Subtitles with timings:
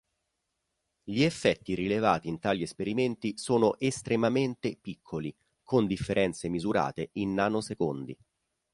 [1.03, 5.31] Gli effetti rilevati in tali esperimenti sono "estremamente" piccoli,
[5.61, 8.17] con differenze misurate in nanosecondi.